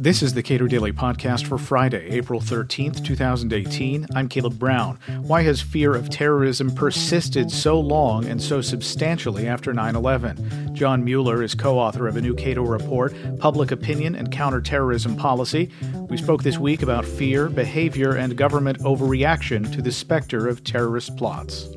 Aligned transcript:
This 0.00 0.22
is 0.22 0.32
the 0.32 0.42
Cato 0.42 0.66
Daily 0.66 0.92
Podcast 0.92 1.46
for 1.46 1.58
Friday, 1.58 2.08
April 2.08 2.40
13th, 2.40 3.04
2018. 3.04 4.06
I'm 4.14 4.30
Caleb 4.30 4.58
Brown. 4.58 4.98
Why 5.20 5.42
has 5.42 5.60
fear 5.60 5.94
of 5.94 6.08
terrorism 6.08 6.74
persisted 6.74 7.50
so 7.50 7.78
long 7.78 8.24
and 8.24 8.40
so 8.40 8.62
substantially 8.62 9.46
after 9.46 9.74
9 9.74 9.94
11? 9.94 10.74
John 10.74 11.04
Mueller 11.04 11.42
is 11.42 11.54
co 11.54 11.78
author 11.78 12.08
of 12.08 12.16
a 12.16 12.22
new 12.22 12.34
Cato 12.34 12.62
report, 12.62 13.14
Public 13.40 13.72
Opinion 13.72 14.14
and 14.14 14.32
Counterterrorism 14.32 15.16
Policy. 15.16 15.70
We 16.08 16.16
spoke 16.16 16.42
this 16.42 16.56
week 16.56 16.80
about 16.80 17.04
fear, 17.04 17.50
behavior, 17.50 18.12
and 18.12 18.38
government 18.38 18.78
overreaction 18.78 19.70
to 19.74 19.82
the 19.82 19.92
specter 19.92 20.48
of 20.48 20.64
terrorist 20.64 21.14
plots. 21.18 21.68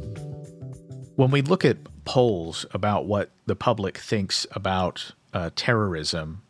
When 1.18 1.30
we 1.30 1.42
look 1.42 1.66
at 1.66 1.76
polls 2.06 2.66
about 2.72 3.06
what 3.06 3.32
the 3.46 3.56
public 3.56 3.98
thinks 3.98 4.46
about 4.52 5.14
uh, 5.34 5.50
terrorism, 5.56 6.42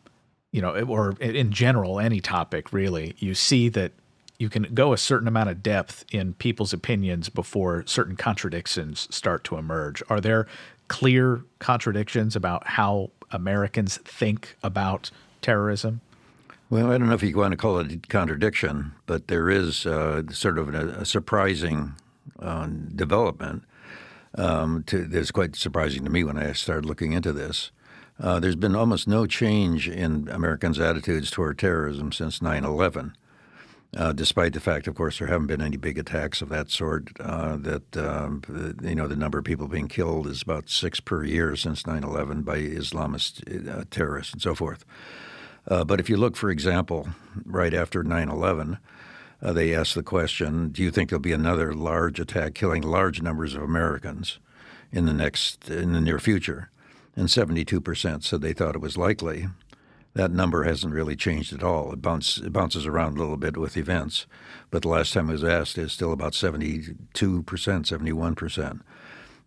you 0.52 0.62
know, 0.62 0.74
or 0.82 1.12
in 1.20 1.52
general, 1.52 2.00
any 2.00 2.20
topic 2.20 2.74
really, 2.74 3.16
you 3.20 3.34
see 3.34 3.70
that 3.70 3.92
you 4.40 4.50
can 4.50 4.64
go 4.74 4.94
a 4.94 4.98
certain 4.98 5.28
amount 5.28 5.50
of 5.50 5.64
depth 5.64 6.06
in 6.12 6.34
people's 6.34 6.74
opinions 6.74 7.30
before 7.30 7.84
certain 7.86 8.16
contradictions 8.16 9.08
start 9.10 9.44
to 9.46 9.58
emerge. 9.58 10.04
Are 10.10 10.20
there 10.20 10.48
clear 10.88 11.44
contradictions 11.60 12.36
about 12.36 12.68
how 12.68 13.12
Americans 13.32 13.98
think 13.98 14.58
about 14.64 15.12
terrorism? 15.42 16.02
Well, 16.70 16.92
I 16.92 16.98
don't 16.98 17.08
know 17.08 17.14
if 17.14 17.24
you 17.24 17.38
want 17.38 17.52
to 17.52 17.58
call 17.58 17.78
it 17.80 17.92
a 17.92 17.98
contradiction, 17.98 18.94
but 19.06 19.28
there 19.28 19.50
is 19.50 19.86
uh, 19.86 20.24
sort 20.32 20.58
of 20.58 20.74
a, 20.74 21.02
a 21.02 21.06
surprising 21.06 21.94
uh, 22.40 22.68
development. 22.96 23.64
Um, 24.36 24.84
to, 24.88 25.06
that's 25.06 25.32
quite 25.32 25.56
surprising 25.56 26.04
to 26.06 26.10
me 26.10 26.24
when 26.24 26.38
I 26.38 26.54
started 26.54 26.86
looking 26.86 27.14
into 27.14 27.32
this. 27.32 27.72
Uh, 28.20 28.40
there's 28.40 28.56
been 28.56 28.76
almost 28.76 29.08
no 29.08 29.26
change 29.26 29.88
in 29.88 30.28
Americans' 30.30 30.80
attitudes 30.80 31.32
toward 31.32 31.58
terrorism 31.58 32.12
since 32.12 32.42
9 32.42 32.64
11. 32.64 33.16
Uh, 33.96 34.12
despite 34.12 34.54
the 34.54 34.60
fact, 34.60 34.88
of 34.88 34.96
course, 34.96 35.20
there 35.20 35.28
haven't 35.28 35.48
been 35.48 35.62
any 35.62 35.78
big 35.78 36.00
attacks 36.00 36.42
of 36.42 36.50
that 36.50 36.72
sort. 36.72 37.10
Uh, 37.20 37.58
that 37.58 37.98
um, 37.98 38.42
you 38.82 38.96
know, 38.96 39.08
the 39.08 39.16
number 39.16 39.38
of 39.38 39.46
people 39.46 39.68
being 39.68 39.88
killed 39.88 40.26
is 40.26 40.42
about 40.42 40.68
six 40.68 41.00
per 41.00 41.24
year 41.24 41.56
since 41.56 41.84
9/11 41.84 42.44
by 42.44 42.58
Islamist 42.58 43.70
uh, 43.70 43.84
terrorists 43.92 44.34
and 44.34 44.42
so 44.42 44.56
forth. 44.56 44.84
Uh, 45.68 45.84
but 45.84 46.00
if 46.00 46.10
you 46.10 46.18
look, 46.18 46.36
for 46.36 46.50
example, 46.50 47.08
right 47.46 47.74
after 47.74 48.04
9/11, 48.04 48.80
uh, 49.44 49.54
they 49.54 49.76
asked 49.76 49.94
the 49.94 50.02
question: 50.02 50.70
Do 50.70 50.82
you 50.82 50.90
think 50.90 51.10
there'll 51.10 51.22
be 51.22 51.34
another 51.34 51.74
large 51.74 52.20
attack 52.20 52.56
killing 52.56 52.82
large 52.82 53.22
numbers 53.22 53.54
of 53.54 53.62
Americans 53.62 54.40
in 54.92 55.06
the 55.06 55.14
next 55.14 55.70
in 55.70 55.94
the 55.94 56.02
near 56.02 56.18
future? 56.18 56.70
and 57.16 57.28
72% 57.28 58.24
said 58.24 58.42
they 58.42 58.54
thought 58.54 58.76
it 58.76 58.82
was 58.82 58.98
likely. 58.98 59.48
That 60.16 60.32
number 60.32 60.64
hasn't 60.64 60.94
really 60.94 61.16
changed 61.16 61.54
at 61.54 61.64
all. 61.64 61.92
It, 61.94 62.02
bounce, 62.02 62.38
it 62.38 62.54
bounces 62.54 62.86
around 62.86 63.18
a 63.18 63.22
little 63.22 63.38
bit 63.38 63.58
with 63.58 63.78
events, 63.78 64.28
but 64.70 64.84
the 64.84 64.90
last 64.90 65.14
time 65.14 65.30
it 65.30 65.34
was 65.34 65.44
asked 65.44 65.78
is 65.78 65.92
still 65.92 66.12
about 66.12 66.34
72%, 66.34 66.96
71%. 67.14 68.82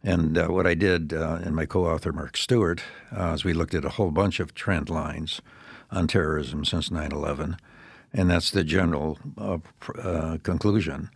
And 0.02 0.38
uh, 0.38 0.48
what 0.48 0.66
I 0.66 0.74
did 0.74 1.12
uh, 1.12 1.38
and 1.42 1.54
my 1.56 1.66
co-author 1.66 2.12
Mark 2.12 2.36
Stewart 2.36 2.82
uh, 3.16 3.32
is 3.34 3.44
we 3.44 3.52
looked 3.52 3.74
at 3.74 3.84
a 3.84 3.90
whole 3.90 4.10
bunch 4.10 4.40
of 4.40 4.54
trend 4.54 4.88
lines 4.88 5.40
on 5.90 6.06
terrorism 6.06 6.64
since 6.64 6.90
9/11, 6.90 7.58
and 8.16 8.30
that's 8.30 8.50
the 8.50 8.64
general 8.64 9.18
uh, 9.38 9.58
uh, 9.98 10.38
conclusion. 10.42 11.10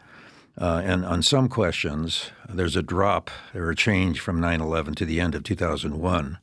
Uh, 0.59 0.83
and 0.85 1.05
on 1.05 1.23
some 1.23 1.49
questions, 1.49 2.31
there's 2.49 2.77
a 2.77 2.83
drop 2.83 3.31
or 3.55 3.71
a 3.71 3.77
change 3.77 4.21
from 4.21 4.41
9 4.41 4.61
11 4.61 4.95
to 4.97 5.07
the 5.07 5.21
end 5.21 5.35
of 5.35 5.43
2001. 5.43 6.39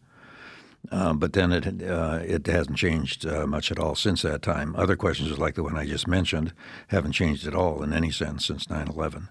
Uh, 0.89 1.13
but 1.13 1.33
then 1.33 1.52
it 1.52 1.83
uh, 1.83 2.19
it 2.23 2.47
hasn't 2.47 2.78
changed 2.78 3.25
uh, 3.25 3.45
much 3.45 3.72
at 3.72 3.80
all 3.80 3.94
since 3.94 4.22
that 4.22 4.41
time. 4.41 4.75
Other 4.75 4.95
questions, 4.95 5.38
like 5.38 5.55
the 5.55 5.63
one 5.63 5.78
I 5.78 5.85
just 5.85 6.08
mentioned, 6.08 6.53
haven't 6.88 7.12
changed 7.12 7.45
at 7.45 7.56
all 7.56 7.84
in 7.84 7.94
any 7.94 8.09
sense 8.09 8.45
since 8.45 8.68
9/11. 8.68 9.28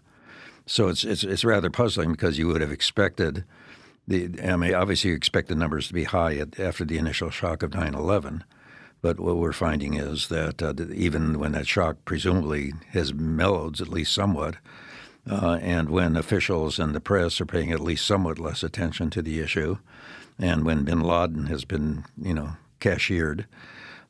So 0.67 0.89
it's 0.89 1.03
it's 1.03 1.25
it's 1.25 1.45
rather 1.45 1.71
puzzling 1.71 2.13
because 2.13 2.39
you 2.39 2.47
would 2.49 2.61
have 2.61 2.73
expected 2.73 3.45
the 4.07 4.31
I 4.43 4.57
mean 4.57 4.75
obviously 4.75 5.11
you 5.11 5.17
expect 5.17 5.49
the 5.49 5.55
numbers 5.55 5.89
to 5.89 5.95
be 5.95 6.05
high 6.05 6.37
at, 6.37 6.61
after 6.61 6.85
the 6.85 6.99
initial 6.99 7.31
shock 7.31 7.63
of 7.63 7.71
9/11, 7.71 8.43
but 9.03 9.21
what 9.21 9.37
we're 9.37 9.53
finding 9.53 9.95
is 9.95 10.29
that 10.29 10.63
uh, 10.63 10.75
even 10.93 11.39
when 11.39 11.53
that 11.53 11.67
shock 11.67 11.97
presumably 12.05 12.73
has 12.91 13.15
mellowed 13.15 13.81
at 13.81 13.89
least 13.89 14.13
somewhat, 14.13 14.57
uh, 15.31 15.59
and 15.61 15.91
when 15.91 16.17
officials 16.17 16.79
and 16.79 16.95
the 16.95 17.01
press 17.01 17.41
are 17.41 17.47
paying 17.47 17.73
at 17.73 17.81
least 17.81 18.07
somewhat 18.07 18.39
less 18.39 18.63
attention 18.63 19.11
to 19.11 19.23
the 19.23 19.41
issue, 19.41 19.79
and 20.39 20.65
when 20.65 20.85
bin 20.85 21.01
Laden 21.01 21.47
has 21.47 21.65
been, 21.65 22.05
you 22.21 22.35
know, 22.35 22.57
cashiered, 22.81 23.47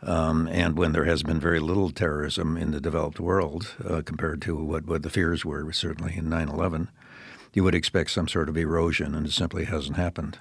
um, 0.03 0.47
and 0.49 0.77
when 0.77 0.93
there 0.93 1.05
has 1.05 1.23
been 1.23 1.41
very 1.41 1.59
little 1.59 1.91
terrorism 1.91 2.57
in 2.57 2.71
the 2.71 2.81
developed 2.81 3.19
world 3.19 3.75
uh, 3.89 4.03
compared 4.05 4.43
to 4.43 4.57
what, 4.57 4.87
what 4.87 5.03
the 5.03 5.11
fears 5.11 5.45
were, 5.45 5.73
certainly 5.73 6.17
in 6.17 6.29
9 6.29 6.49
11, 6.49 6.91
you 7.55 7.65
would 7.65 7.75
expect 7.75 8.11
some 8.11 8.29
sort 8.29 8.49
of 8.49 8.57
erosion, 8.57 9.15
and 9.15 9.27
it 9.27 9.33
simply 9.33 9.65
hasn't 9.65 9.97
happened. 9.97 10.39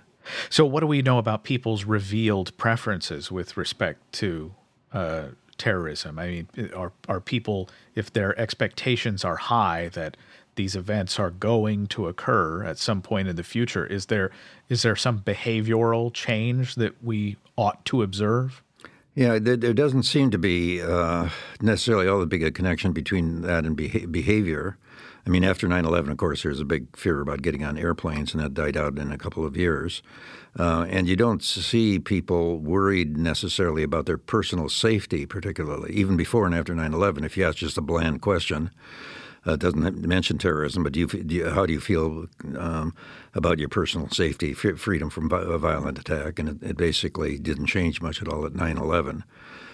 So, 0.50 0.66
what 0.66 0.82
do 0.82 0.88
we 0.88 1.02
know 1.02 1.18
about 1.18 1.44
people's 1.44 1.86
revealed 1.86 2.56
preferences 2.58 3.32
with 3.32 3.58
respect 3.58 4.00
to 4.14 4.54
uh, 4.94 5.24
terrorism? 5.58 6.20
I 6.20 6.28
mean, 6.28 6.72
are 6.76 6.92
are 7.08 7.20
people, 7.22 7.70
if 7.96 8.12
their 8.12 8.38
expectations 8.40 9.24
are 9.24 9.38
high 9.38 9.90
that 9.90 10.18
these 10.56 10.76
events 10.76 11.20
are 11.20 11.32
going 11.32 11.88
to 11.88 12.08
occur 12.08 12.64
at 12.64 12.78
some 12.78 13.02
point 13.02 13.28
in 13.28 13.36
the 13.36 13.44
future, 13.44 13.86
is 13.86 14.08
there 14.08 14.32
is 14.70 14.82
there 14.82 14.96
some 14.96 15.20
behavioral 15.20 16.14
change 16.14 16.76
that 16.76 17.04
we 17.04 17.38
ought 17.56 17.84
to 17.86 18.02
observe? 18.02 18.62
Yeah, 19.16 19.40
there, 19.40 19.56
there 19.56 19.74
doesn't 19.74 20.04
seem 20.04 20.30
to 20.32 20.38
be 20.38 20.82
uh, 20.82 21.30
necessarily 21.62 22.08
all 22.08 22.20
the 22.20 22.26
big 22.26 22.44
a 22.44 22.52
connection 22.52 22.92
between 22.92 23.42
that 23.44 23.66
and 23.66 23.76
beha- 23.76 24.08
behavior. 24.08 24.78
I 25.26 25.30
mean, 25.30 25.44
after 25.44 25.68
9 25.68 25.86
11, 25.86 26.12
of 26.12 26.18
course, 26.18 26.44
there's 26.44 26.60
a 26.60 26.66
big 26.66 26.96
fear 26.96 27.20
about 27.20 27.42
getting 27.42 27.64
on 27.64 27.78
airplanes, 27.78 28.34
and 28.34 28.44
that 28.44 28.54
died 28.54 28.78
out 28.78 29.00
in 29.00 29.12
a 29.12 29.18
couple 29.18 29.46
of 29.46 29.58
years. 29.58 30.04
Uh, 30.58 30.86
and 30.90 31.08
you 31.08 31.16
don't 31.16 31.44
see 31.44 32.00
people 32.00 32.60
worried 32.60 33.18
necessarily 33.18 33.84
about 33.84 34.06
their 34.06 34.20
personal 34.20 34.70
safety, 34.70 35.26
particularly, 35.26 35.92
even 35.94 36.16
before 36.16 36.46
and 36.46 36.54
after 36.54 36.76
9 36.76 36.94
11. 36.94 37.24
If 37.24 37.38
you 37.38 37.46
ask 37.46 37.58
just 37.58 37.78
a 37.78 37.82
bland 37.82 38.22
question, 38.22 38.70
uh, 39.48 39.56
doesn't 39.56 40.06
mention 40.08 40.38
terrorism, 40.38 40.84
but 40.84 40.94
do 40.94 41.00
you, 41.00 41.08
do 41.08 41.36
you, 41.36 41.50
how 41.50 41.66
do 41.66 41.74
you 41.74 41.80
feel 41.80 42.28
um, 42.58 42.94
about 43.34 43.60
your 43.60 43.70
personal 43.70 44.10
safety, 44.10 44.52
f- 44.52 44.78
freedom 44.78 45.10
from 45.10 45.32
a 45.32 45.58
violent 45.58 46.00
attack? 46.00 46.40
And 46.40 46.50
it, 46.50 46.64
it, 46.64 46.78
basically 46.78 47.38
didn't 47.38 47.68
change 47.68 48.02
much 48.02 48.22
at 48.22 48.28
all 48.28 48.46
at 48.46 48.56
9 48.56 48.78
11. 48.78 49.24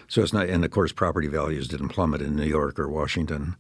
So 0.08 0.22
it's 0.22 0.34
not, 0.34 0.50
and 0.50 0.66
of 0.66 0.72
course, 0.72 0.92
property 0.92 1.28
values 1.28 1.68
didn't 1.68 1.90
plummet 1.90 2.22
in 2.22 2.36
New 2.36 2.46
York 2.46 2.80
or 2.80 2.90
Washington 2.90 3.56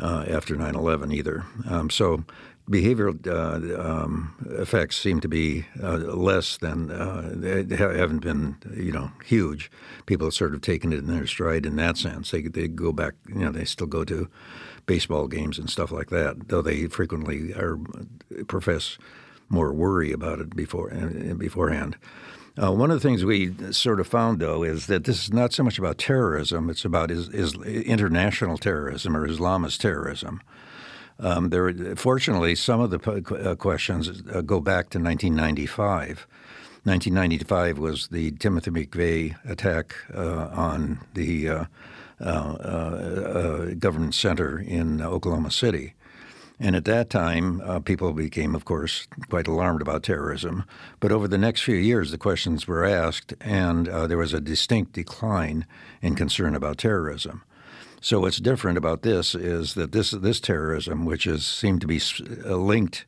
uh, 0.00 0.24
after 0.28 0.56
9 0.56 0.74
11 0.74 1.12
either. 1.12 1.44
Um, 1.68 1.90
so 1.90 2.24
behavioral 2.70 3.26
uh, 3.26 3.80
um, 3.80 4.34
effects 4.58 4.98
seem 4.98 5.20
to 5.20 5.28
be 5.28 5.66
uh, 5.82 5.96
less 5.96 6.58
than 6.58 6.90
uh, 6.90 7.30
they 7.34 7.76
haven't 7.76 8.20
been 8.20 8.56
you 8.74 8.92
know 8.92 9.10
huge. 9.24 9.70
People 10.06 10.26
have 10.26 10.34
sort 10.34 10.54
of 10.54 10.60
taken 10.60 10.92
it 10.92 10.98
in 10.98 11.06
their 11.06 11.26
stride 11.26 11.66
in 11.66 11.76
that 11.76 11.96
sense. 11.96 12.30
They 12.30 12.42
they 12.42 12.68
go 12.68 12.92
back 12.92 13.14
you 13.28 13.40
know 13.40 13.52
they 13.52 13.64
still 13.64 13.86
go 13.86 14.04
to 14.04 14.28
baseball 14.86 15.28
games 15.28 15.58
and 15.58 15.68
stuff 15.68 15.90
like 15.90 16.10
that, 16.10 16.48
though 16.48 16.62
they 16.62 16.86
frequently 16.86 17.52
are 17.54 17.78
profess 18.46 18.98
more 19.48 19.72
worry 19.72 20.12
about 20.12 20.40
it 20.40 20.54
before 20.54 20.92
uh, 20.92 21.34
beforehand. 21.34 21.96
Uh, 22.60 22.72
one 22.72 22.90
of 22.90 23.00
the 23.00 23.08
things 23.08 23.24
we 23.24 23.54
sort 23.70 24.00
of 24.00 24.06
found, 24.06 24.40
though, 24.40 24.64
is 24.64 24.86
that 24.86 25.04
this 25.04 25.22
is 25.22 25.32
not 25.32 25.52
so 25.52 25.62
much 25.62 25.78
about 25.78 25.96
terrorism; 25.98 26.68
it's 26.68 26.84
about 26.84 27.10
is, 27.10 27.28
is 27.28 27.54
international 27.54 28.58
terrorism 28.58 29.16
or 29.16 29.28
Islamist 29.28 29.78
terrorism. 29.78 30.40
Um, 31.20 31.50
there, 31.50 31.96
fortunately, 31.96 32.54
some 32.54 32.80
of 32.80 32.90
the 32.90 33.50
uh, 33.50 33.54
questions 33.54 34.22
uh, 34.32 34.40
go 34.40 34.60
back 34.60 34.90
to 34.90 34.98
1995. 34.98 36.26
1995 36.84 37.78
was 37.78 38.08
the 38.08 38.30
Timothy 38.32 38.70
McVeigh 38.70 39.36
attack 39.48 39.94
uh, 40.14 40.48
on 40.52 41.00
the 41.14 41.48
uh, 41.48 41.64
uh, 42.20 42.24
uh, 42.24 43.74
government 43.74 44.14
center 44.14 44.58
in 44.58 45.02
Oklahoma 45.02 45.50
City. 45.50 45.94
And 46.60 46.74
at 46.74 46.84
that 46.86 47.08
time, 47.08 47.60
uh, 47.60 47.78
people 47.78 48.12
became, 48.12 48.54
of 48.54 48.64
course, 48.64 49.06
quite 49.28 49.46
alarmed 49.46 49.80
about 49.80 50.02
terrorism. 50.02 50.64
But 50.98 51.12
over 51.12 51.28
the 51.28 51.38
next 51.38 51.62
few 51.62 51.76
years, 51.76 52.10
the 52.10 52.18
questions 52.18 52.66
were 52.66 52.84
asked, 52.84 53.32
and 53.40 53.88
uh, 53.88 54.06
there 54.08 54.18
was 54.18 54.34
a 54.34 54.40
distinct 54.40 54.92
decline 54.92 55.66
in 56.02 56.16
concern 56.16 56.56
about 56.56 56.78
terrorism. 56.78 57.42
So 58.00 58.20
what's 58.20 58.38
different 58.38 58.78
about 58.78 59.02
this 59.02 59.34
is 59.34 59.74
that 59.74 59.92
this 59.92 60.12
this 60.12 60.40
terrorism, 60.40 61.04
which 61.04 61.26
is 61.26 61.46
seemed 61.46 61.80
to 61.80 61.86
be 61.86 62.00
uh, 62.44 62.56
linked 62.56 63.04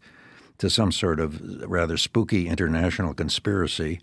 to 0.59 0.69
some 0.69 0.93
sort 0.93 1.21
of 1.21 1.41
rather 1.69 1.97
spooky 1.97 2.49
international 2.49 3.15
conspiracy, 3.15 4.01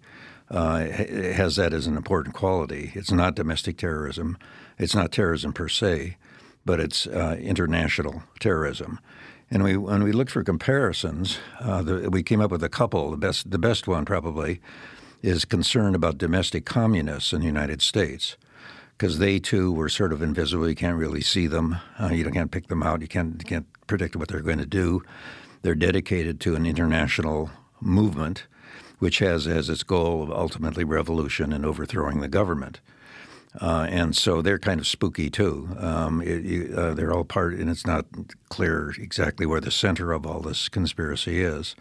uh, 0.49 0.79
has 0.79 1.57
that 1.57 1.73
as 1.73 1.87
an 1.87 1.97
important 1.97 2.35
quality. 2.35 2.91
It's 2.95 3.11
not 3.11 3.35
domestic 3.35 3.77
terrorism. 3.77 4.37
It's 4.77 4.95
not 4.95 5.11
terrorism 5.11 5.51
per 5.51 5.67
se, 5.67 6.17
but 6.65 6.79
it's 6.79 7.05
uh, 7.05 7.37
international 7.39 8.23
terrorism. 8.39 8.99
And 9.49 9.63
we, 9.63 9.77
when 9.77 10.03
we 10.03 10.11
looked 10.11 10.31
for 10.31 10.43
comparisons, 10.43 11.37
uh, 11.61 11.81
the, 11.81 12.09
we 12.09 12.21
came 12.21 12.41
up 12.41 12.51
with 12.51 12.63
a 12.63 12.69
couple. 12.69 13.11
The 13.11 13.17
best, 13.17 13.49
the 13.49 13.57
best 13.57 13.87
one 13.87 14.03
probably 14.03 14.59
is 15.21 15.45
concern 15.45 15.95
about 15.95 16.17
domestic 16.17 16.65
communists 16.65 17.33
in 17.33 17.39
the 17.39 17.45
United 17.47 17.81
States, 17.81 18.35
because 18.97 19.19
they 19.19 19.39
too 19.39 19.71
were 19.71 19.89
sort 19.89 20.11
of 20.11 20.21
invisible. 20.21 20.67
You 20.67 20.75
can't 20.75 20.97
really 20.97 21.21
see 21.21 21.47
them. 21.47 21.77
Uh, 21.99 22.09
you 22.09 22.29
can't 22.29 22.51
pick 22.51 22.67
them 22.67 22.83
out. 22.83 23.01
You 23.01 23.07
can't, 23.07 23.35
you 23.39 23.45
can't 23.45 23.87
predict 23.87 24.15
what 24.15 24.27
they're 24.27 24.41
going 24.41 24.57
to 24.59 24.65
do. 24.65 25.01
They're 25.61 25.75
dedicated 25.75 26.39
to 26.41 26.55
an 26.55 26.65
international 26.65 27.49
movement, 27.79 28.47
which 28.99 29.19
has 29.19 29.47
as 29.47 29.69
its 29.69 29.83
goal 29.83 30.23
of 30.23 30.31
ultimately 30.31 30.83
revolution 30.83 31.53
and 31.53 31.65
overthrowing 31.65 32.19
the 32.19 32.27
government. 32.27 32.79
Uh, 33.59 33.87
and 33.89 34.15
so 34.15 34.41
they're 34.41 34.59
kind 34.59 34.79
of 34.79 34.85
spooky 34.85 35.29
too. 35.29 35.69
Um, 35.79 36.21
it, 36.21 36.43
you, 36.43 36.73
uh, 36.77 36.93
they're 36.93 37.13
all 37.13 37.23
part, 37.23 37.53
and 37.55 37.69
it's 37.69 37.87
not 37.87 38.05
clear 38.49 38.93
exactly 38.99 39.45
where 39.45 39.61
the 39.61 39.71
center 39.71 40.11
of 40.11 40.25
all 40.25 40.41
this 40.41 40.69
conspiracy 40.69 41.41
is. 41.41 41.75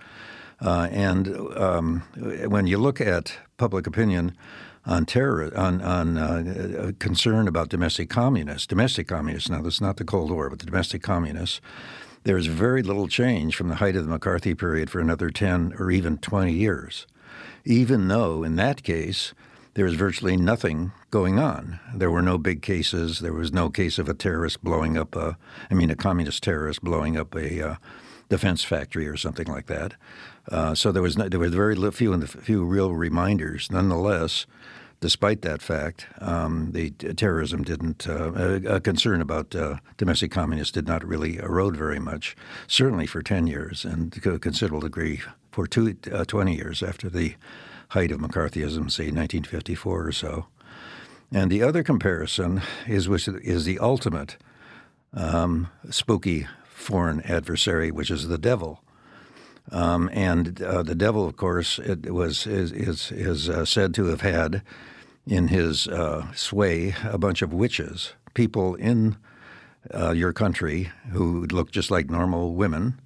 Uh, 0.60 0.88
and 0.90 1.36
um, 1.56 2.00
when 2.48 2.66
you 2.66 2.78
look 2.78 3.00
at 3.00 3.38
public 3.58 3.86
opinion 3.86 4.34
on 4.86 5.04
terror, 5.04 5.52
on, 5.56 5.82
on 5.82 6.16
uh, 6.16 6.92
concern 6.98 7.48
about 7.48 7.68
domestic 7.68 8.08
communists, 8.08 8.66
domestic 8.66 9.08
communists. 9.08 9.50
Now, 9.50 9.60
this 9.60 9.74
is 9.74 9.80
not 9.80 9.96
the 9.96 10.04
Cold 10.04 10.30
War, 10.30 10.48
but 10.48 10.60
the 10.60 10.66
domestic 10.66 11.02
communists. 11.02 11.60
There's 12.22 12.46
very 12.46 12.82
little 12.82 13.08
change 13.08 13.56
from 13.56 13.68
the 13.68 13.76
height 13.76 13.96
of 13.96 14.04
the 14.04 14.10
McCarthy 14.10 14.54
period 14.54 14.88
for 14.90 15.00
another 15.00 15.30
10 15.30 15.74
or 15.78 15.90
even 15.90 16.18
20 16.18 16.52
years, 16.52 17.06
even 17.64 18.08
though 18.08 18.42
in 18.42 18.56
that 18.56 18.82
case 18.82 19.34
there 19.76 19.84
was 19.84 19.94
virtually 19.94 20.38
nothing 20.38 20.90
going 21.10 21.38
on. 21.38 21.78
There 21.94 22.10
were 22.10 22.22
no 22.22 22.38
big 22.38 22.62
cases. 22.62 23.18
There 23.18 23.34
was 23.34 23.52
no 23.52 23.68
case 23.68 23.98
of 23.98 24.08
a 24.08 24.14
terrorist 24.14 24.64
blowing 24.64 24.96
up 24.96 25.14
a, 25.14 25.36
I 25.70 25.74
mean, 25.74 25.90
a 25.90 25.94
communist 25.94 26.42
terrorist 26.42 26.82
blowing 26.82 27.18
up 27.18 27.34
a 27.34 27.72
uh, 27.72 27.76
defense 28.30 28.64
factory 28.64 29.06
or 29.06 29.18
something 29.18 29.46
like 29.46 29.66
that. 29.66 29.92
Uh, 30.50 30.74
so 30.74 30.92
there 30.92 31.02
was 31.02 31.18
no, 31.18 31.28
there 31.28 31.38
was 31.38 31.52
very 31.52 31.76
few 31.90 32.14
and 32.14 32.26
few 32.28 32.64
real 32.64 32.94
reminders. 32.94 33.70
Nonetheless, 33.70 34.46
despite 35.00 35.42
that 35.42 35.60
fact, 35.60 36.06
um, 36.22 36.72
the 36.72 36.88
terrorism 36.90 37.62
didn't. 37.62 38.08
Uh, 38.08 38.32
a, 38.34 38.76
a, 38.76 38.80
concern 38.80 39.20
about 39.20 39.54
uh, 39.54 39.76
domestic 39.98 40.30
communists 40.30 40.72
did 40.72 40.88
not 40.88 41.04
really 41.04 41.36
erode 41.36 41.76
very 41.76 41.98
much. 41.98 42.34
Certainly 42.66 43.08
for 43.08 43.20
ten 43.20 43.46
years, 43.46 43.84
and 43.84 44.10
to 44.10 44.32
a 44.32 44.38
considerable 44.38 44.80
degree 44.80 45.20
for 45.50 45.66
two, 45.66 45.96
uh, 46.12 46.24
20 46.24 46.54
years 46.54 46.82
after 46.82 47.10
the 47.10 47.34
height 47.88 48.10
of 48.10 48.20
McCarthyism, 48.20 48.90
say 48.90 49.10
1954 49.10 50.06
or 50.06 50.12
so. 50.12 50.46
And 51.32 51.50
the 51.50 51.62
other 51.62 51.82
comparison 51.82 52.62
is 52.86 53.08
which 53.08 53.28
is 53.28 53.64
the 53.64 53.78
ultimate 53.78 54.36
um, 55.12 55.68
spooky 55.90 56.46
foreign 56.64 57.20
adversary, 57.22 57.90
which 57.90 58.10
is 58.10 58.28
the 58.28 58.38
devil. 58.38 58.82
Um, 59.72 60.08
and 60.12 60.62
uh, 60.62 60.82
the 60.82 60.94
devil, 60.94 61.26
of 61.26 61.36
course, 61.36 61.80
it 61.80 62.12
was 62.12 62.46
is 62.46 62.70
is, 62.70 63.10
is 63.10 63.48
uh, 63.48 63.64
said 63.64 63.94
to 63.94 64.04
have 64.06 64.20
had 64.20 64.62
in 65.26 65.48
his 65.48 65.88
uh, 65.88 66.32
sway 66.34 66.94
a 67.04 67.18
bunch 67.18 67.42
of 67.42 67.52
witches, 67.52 68.12
people 68.34 68.76
in 68.76 69.16
uh, 69.92 70.12
your 70.12 70.32
country 70.32 70.92
who 71.10 71.46
look 71.46 71.72
just 71.72 71.90
like 71.90 72.08
normal 72.08 72.54
women, 72.54 73.00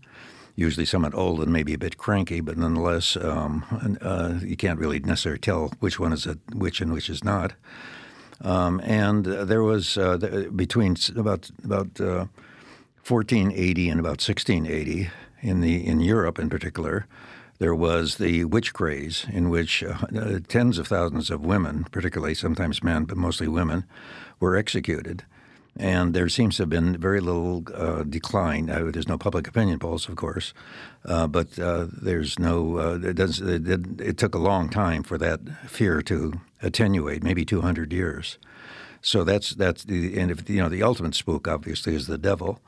usually 0.60 0.84
somewhat 0.84 1.14
old 1.14 1.40
and 1.40 1.50
maybe 1.52 1.72
a 1.72 1.78
bit 1.78 1.96
cranky, 1.96 2.40
but 2.40 2.58
nonetheless, 2.58 3.16
um, 3.16 3.64
uh, 4.02 4.34
you 4.42 4.56
can't 4.56 4.78
really 4.78 5.00
necessarily 5.00 5.38
tell 5.40 5.72
which 5.80 5.98
one 5.98 6.12
is 6.12 6.26
a 6.26 6.36
witch 6.54 6.82
and 6.82 6.92
which 6.92 7.08
is 7.08 7.24
not. 7.24 7.54
Um, 8.42 8.80
and 8.84 9.26
uh, 9.26 9.44
there 9.46 9.62
was 9.62 9.96
uh, 9.96 10.18
between 10.54 10.96
about 11.16 11.50
about 11.64 11.98
1480 11.98 13.88
uh, 13.88 13.90
and 13.90 14.00
about 14.00 14.20
1680 14.20 15.10
in 15.40 15.60
the 15.62 15.86
in 15.86 16.00
Europe 16.00 16.38
in 16.38 16.50
particular. 16.50 17.06
There 17.58 17.74
was 17.74 18.16
the 18.16 18.44
witch 18.44 18.72
craze, 18.72 19.26
in 19.30 19.50
which 19.50 19.84
uh, 19.84 20.40
tens 20.48 20.78
of 20.78 20.88
thousands 20.88 21.30
of 21.30 21.44
women, 21.44 21.84
particularly 21.90 22.34
sometimes 22.34 22.82
men, 22.82 23.04
but 23.04 23.18
mostly 23.18 23.48
women, 23.48 23.84
were 24.40 24.56
executed. 24.56 25.24
And 25.80 26.12
there 26.12 26.28
seems 26.28 26.56
to 26.56 26.64
have 26.64 26.68
been 26.68 26.98
very 26.98 27.20
little 27.20 27.64
uh, 27.74 28.02
decline. 28.02 28.68
Uh, 28.68 28.90
there's 28.92 29.08
no 29.08 29.16
public 29.16 29.48
opinion 29.48 29.78
polls, 29.78 30.10
of 30.10 30.16
course, 30.16 30.52
uh, 31.06 31.26
but 31.26 31.58
uh, 31.58 31.86
there's 31.90 32.38
no. 32.38 32.78
Uh, 32.78 32.98
it, 33.02 33.14
does, 33.14 33.40
it, 33.40 33.66
it, 33.98 34.18
took 34.18 34.34
a 34.34 34.38
long 34.38 34.68
time 34.68 35.02
for 35.02 35.16
that 35.16 35.40
fear 35.66 36.02
to 36.02 36.34
attenuate, 36.60 37.22
maybe 37.22 37.46
200 37.46 37.94
years. 37.94 38.36
So 39.00 39.24
that's 39.24 39.50
that's 39.54 39.84
the 39.84 40.20
and 40.20 40.30
if 40.30 40.50
you 40.50 40.58
know 40.58 40.68
the 40.68 40.82
ultimate 40.82 41.14
spook 41.14 41.48
obviously 41.48 41.94
is 41.94 42.06
the 42.06 42.18
devil. 42.18 42.60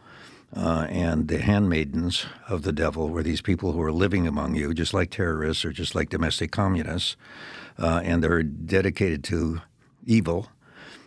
Uh, 0.54 0.86
and 0.90 1.28
the 1.28 1.38
handmaidens 1.38 2.26
of 2.48 2.62
the 2.62 2.72
devil 2.72 3.08
were 3.08 3.22
these 3.22 3.40
people 3.40 3.72
who 3.72 3.78
were 3.78 3.92
living 3.92 4.26
among 4.26 4.54
you, 4.54 4.74
just 4.74 4.92
like 4.92 5.10
terrorists 5.10 5.64
or 5.64 5.72
just 5.72 5.94
like 5.94 6.10
domestic 6.10 6.50
communists, 6.50 7.16
and 7.78 8.22
they're 8.22 8.42
dedicated 8.42 9.24
to 9.24 9.62
evil 10.04 10.48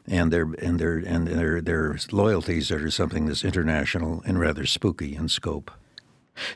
and 0.07 0.31
their 0.31 0.43
and 0.59 0.79
their 0.79 0.97
and 0.97 1.27
their 1.27 1.61
their 1.61 1.97
loyalties 2.11 2.71
are 2.71 2.89
something 2.91 3.25
that's 3.25 3.43
international 3.43 4.21
and 4.25 4.39
rather 4.39 4.65
spooky 4.65 5.15
in 5.15 5.29
scope. 5.29 5.71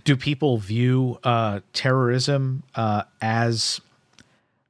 Do 0.03 0.15
people 0.15 0.57
view 0.57 1.19
uh, 1.23 1.61
terrorism 1.73 2.63
uh, 2.75 3.03
as, 3.21 3.79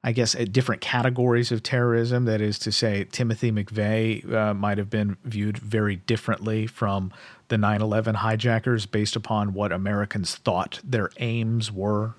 I 0.04 0.12
guess, 0.12 0.34
different 0.34 0.82
categories 0.82 1.52
of 1.52 1.64
terrorism? 1.64 2.26
That 2.26 2.42
is 2.42 2.60
to 2.60 2.72
say, 2.72 3.06
Timothy 3.06 3.52
McVeigh 3.52 4.32
uh, 4.32 4.54
might 4.54 4.78
have 4.78 4.90
been 4.90 5.18
viewed 5.24 5.58
very 5.58 5.96
differently 5.96 6.68
from 6.68 7.12
the 7.48 7.58
9 7.58 7.82
11 7.82 8.16
hijackers 8.16 8.86
based 8.86 9.16
upon 9.16 9.54
what 9.54 9.72
Americans 9.72 10.36
thought 10.36 10.80
their 10.84 11.10
aims 11.18 11.72
were? 11.72 12.14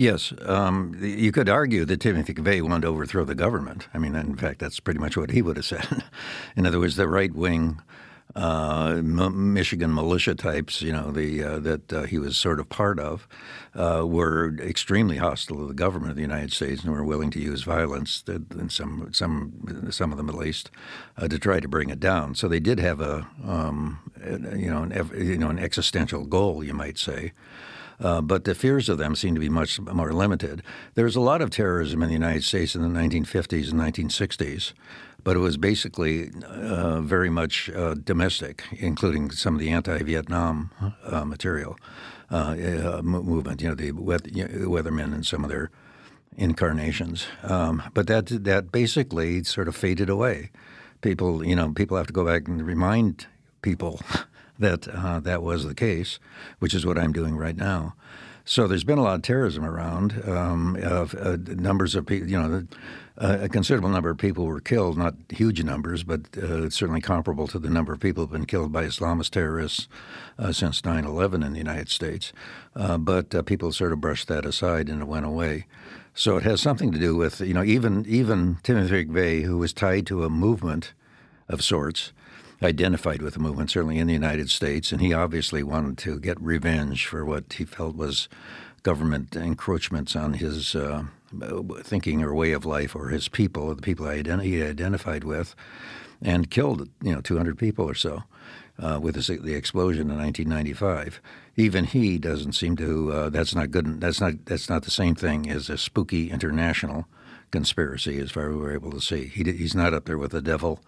Yes, 0.00 0.32
um, 0.46 0.96
you 0.98 1.30
could 1.30 1.50
argue 1.50 1.84
that 1.84 2.00
Timothy 2.00 2.32
McVeigh 2.32 2.62
wanted 2.62 2.82
to 2.82 2.88
overthrow 2.88 3.26
the 3.26 3.34
government. 3.34 3.86
I 3.92 3.98
mean, 3.98 4.14
in 4.14 4.34
fact, 4.34 4.58
that's 4.58 4.80
pretty 4.80 4.98
much 4.98 5.14
what 5.14 5.30
he 5.30 5.42
would 5.42 5.58
have 5.58 5.66
said. 5.66 6.02
in 6.56 6.64
other 6.64 6.80
words, 6.80 6.96
the 6.96 7.06
right 7.06 7.34
wing 7.34 7.82
uh, 8.34 8.94
M- 8.96 9.52
Michigan 9.52 9.94
militia 9.94 10.34
types, 10.34 10.80
you 10.80 10.90
know, 10.90 11.10
the 11.10 11.44
uh, 11.44 11.58
that 11.58 11.92
uh, 11.92 12.02
he 12.04 12.18
was 12.18 12.38
sort 12.38 12.60
of 12.60 12.70
part 12.70 12.98
of, 12.98 13.28
uh, 13.74 14.06
were 14.06 14.56
extremely 14.60 15.18
hostile 15.18 15.58
to 15.58 15.66
the 15.66 15.74
government 15.74 16.12
of 16.12 16.16
the 16.16 16.22
United 16.22 16.54
States 16.54 16.82
and 16.82 16.94
were 16.94 17.04
willing 17.04 17.30
to 17.32 17.38
use 17.38 17.62
violence, 17.62 18.24
in 18.26 18.70
some 18.70 19.12
some 19.12 19.88
some 19.90 20.12
of 20.12 20.16
them 20.16 20.30
at 20.30 20.34
least, 20.34 20.70
uh, 21.18 21.28
to 21.28 21.38
try 21.38 21.60
to 21.60 21.68
bring 21.68 21.90
it 21.90 22.00
down. 22.00 22.34
So 22.34 22.48
they 22.48 22.60
did 22.60 22.80
have 22.80 23.02
a 23.02 23.26
um, 23.46 23.98
you 24.56 24.70
know 24.70 24.82
an, 24.82 25.10
you 25.14 25.36
know 25.36 25.50
an 25.50 25.58
existential 25.58 26.24
goal, 26.24 26.64
you 26.64 26.72
might 26.72 26.96
say. 26.96 27.32
Uh, 28.00 28.20
but 28.20 28.44
the 28.44 28.54
fears 28.54 28.88
of 28.88 28.98
them 28.98 29.14
seem 29.14 29.34
to 29.34 29.40
be 29.40 29.48
much 29.48 29.78
more 29.80 30.12
limited. 30.12 30.62
There 30.94 31.04
was 31.04 31.16
a 31.16 31.20
lot 31.20 31.42
of 31.42 31.50
terrorism 31.50 32.02
in 32.02 32.08
the 32.08 32.14
United 32.14 32.44
States 32.44 32.74
in 32.74 32.82
the 32.82 32.88
1950s 32.88 33.70
and 33.70 33.80
1960s, 33.80 34.72
but 35.22 35.36
it 35.36 35.40
was 35.40 35.56
basically 35.56 36.30
uh, 36.46 37.02
very 37.02 37.28
much 37.28 37.68
uh, 37.70 37.94
domestic, 37.94 38.64
including 38.72 39.30
some 39.30 39.54
of 39.54 39.60
the 39.60 39.70
anti-Vietnam 39.70 40.70
uh, 41.04 41.24
material 41.24 41.76
uh, 42.30 42.56
uh, 42.96 43.00
movement. 43.02 43.60
You 43.60 43.68
know, 43.68 43.74
the 43.74 43.92
Weathermen 43.92 45.12
and 45.12 45.26
some 45.26 45.44
of 45.44 45.50
their 45.50 45.70
incarnations. 46.36 47.26
Um, 47.42 47.82
but 47.92 48.06
that 48.06 48.26
that 48.44 48.72
basically 48.72 49.44
sort 49.44 49.68
of 49.68 49.76
faded 49.76 50.08
away. 50.08 50.50
People, 51.02 51.44
you 51.44 51.56
know, 51.56 51.72
people 51.72 51.96
have 51.96 52.06
to 52.06 52.12
go 52.12 52.24
back 52.24 52.46
and 52.48 52.66
remind 52.66 53.26
people 53.62 54.00
that 54.60 54.88
uh, 54.88 55.20
that 55.20 55.42
was 55.42 55.64
the 55.64 55.74
case, 55.74 56.18
which 56.58 56.74
is 56.74 56.86
what 56.86 56.98
I'm 56.98 57.12
doing 57.12 57.36
right 57.36 57.56
now. 57.56 57.94
So 58.44 58.66
there's 58.66 58.84
been 58.84 58.98
a 58.98 59.02
lot 59.02 59.14
of 59.14 59.22
terrorism 59.22 59.64
around. 59.64 60.22
Um, 60.26 60.76
of, 60.82 61.14
uh, 61.14 61.36
numbers 61.46 61.94
of 61.94 62.06
people, 62.06 62.28
you 62.28 62.40
know, 62.40 62.66
uh, 63.18 63.38
a 63.42 63.48
considerable 63.48 63.90
number 63.90 64.10
of 64.10 64.18
people 64.18 64.46
were 64.46 64.60
killed, 64.60 64.96
not 64.96 65.14
huge 65.28 65.62
numbers, 65.62 66.02
but 66.02 66.36
uh, 66.38 66.70
certainly 66.70 67.00
comparable 67.00 67.46
to 67.48 67.58
the 67.58 67.68
number 67.68 67.92
of 67.92 68.00
people 68.00 68.24
who've 68.24 68.32
been 68.32 68.46
killed 68.46 68.72
by 68.72 68.84
Islamist 68.84 69.30
terrorists 69.30 69.88
uh, 70.38 70.52
since 70.52 70.80
9/11 70.80 71.44
in 71.44 71.52
the 71.52 71.58
United 71.58 71.90
States. 71.90 72.32
Uh, 72.74 72.96
but 72.98 73.46
people 73.46 73.72
sort 73.72 73.92
of 73.92 74.00
brushed 74.00 74.28
that 74.28 74.46
aside 74.46 74.88
and 74.88 75.02
it 75.02 75.06
went 75.06 75.26
away. 75.26 75.66
So 76.14 76.36
it 76.36 76.42
has 76.44 76.60
something 76.60 76.90
to 76.92 76.98
do 76.98 77.14
with, 77.14 77.40
you 77.40 77.54
know, 77.54 77.62
even 77.62 78.04
even 78.08 78.58
Timothy 78.62 79.04
McVeigh, 79.04 79.44
who 79.44 79.58
was 79.58 79.72
tied 79.72 80.06
to 80.06 80.24
a 80.24 80.30
movement 80.30 80.92
of 81.48 81.62
sorts 81.62 82.12
identified 82.62 83.22
with 83.22 83.34
the 83.34 83.40
movement, 83.40 83.70
certainly 83.70 83.98
in 83.98 84.06
the 84.06 84.12
United 84.12 84.50
States, 84.50 84.92
and 84.92 85.00
he 85.00 85.12
obviously 85.12 85.62
wanted 85.62 85.98
to 85.98 86.18
get 86.20 86.40
revenge 86.40 87.06
for 87.06 87.24
what 87.24 87.52
he 87.54 87.64
felt 87.64 87.96
was 87.96 88.28
government 88.82 89.36
encroachments 89.36 90.16
on 90.16 90.34
his 90.34 90.74
uh, 90.74 91.04
thinking 91.82 92.22
or 92.22 92.34
way 92.34 92.52
of 92.52 92.64
life 92.64 92.94
or 92.94 93.08
his 93.08 93.28
people, 93.28 93.74
the 93.74 93.82
people 93.82 94.08
he 94.08 94.62
identified 94.62 95.24
with, 95.24 95.54
and 96.22 96.50
killed 96.50 96.88
you 97.02 97.14
know 97.14 97.20
200 97.20 97.58
people 97.58 97.88
or 97.88 97.94
so. 97.94 98.22
Uh, 98.78 98.98
with 98.98 99.14
the 99.14 99.52
explosion 99.52 100.10
in 100.10 100.16
1995, 100.16 101.20
even 101.54 101.84
he 101.84 102.16
doesn't 102.16 102.54
seem 102.54 102.76
to. 102.76 103.12
Uh, 103.12 103.28
that's 103.28 103.54
not 103.54 103.70
good. 103.70 104.00
That's 104.00 104.22
not. 104.22 104.46
That's 104.46 104.70
not 104.70 104.84
the 104.84 104.90
same 104.90 105.14
thing 105.14 105.50
as 105.50 105.68
a 105.68 105.76
spooky 105.76 106.30
international 106.30 107.06
conspiracy, 107.50 108.18
as 108.18 108.30
far 108.30 108.48
as 108.48 108.54
we 108.54 108.60
were 108.60 108.72
able 108.72 108.90
to 108.92 109.00
see. 109.00 109.26
He, 109.26 109.44
he's 109.44 109.74
not 109.74 109.92
up 109.92 110.04
there 110.04 110.18
with 110.18 110.32
the 110.32 110.42
devil. 110.42 110.80